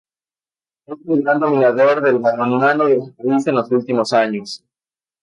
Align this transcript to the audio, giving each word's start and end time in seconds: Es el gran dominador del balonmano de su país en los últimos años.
Es 0.87 0.97
el 1.07 1.21
gran 1.21 1.39
dominador 1.39 2.01
del 2.01 2.17
balonmano 2.17 2.85
de 2.85 3.01
su 3.05 3.13
país 3.13 3.45
en 3.45 3.53
los 3.55 3.69
últimos 3.71 4.11
años. 4.13 4.63